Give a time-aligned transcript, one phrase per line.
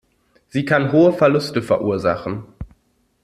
[0.49, 2.45] Sie kann hohe Verluste verursachen.